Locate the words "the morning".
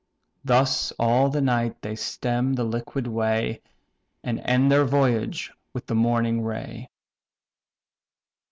5.85-6.41